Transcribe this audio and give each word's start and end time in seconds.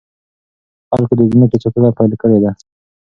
خلکو 0.89 1.13
د 1.19 1.21
ځمکې 1.31 1.57
ساتنه 1.63 1.89
پيل 1.97 2.11
کړې 2.21 2.37
ده. 2.43 2.51